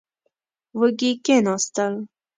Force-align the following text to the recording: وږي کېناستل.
وږي 0.79 1.11
کېناستل. 1.25 1.93